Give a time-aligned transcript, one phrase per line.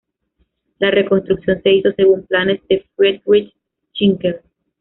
[0.79, 3.53] La reconstrucción se hizo según planes de Friedrich
[3.93, 4.41] Schinkel.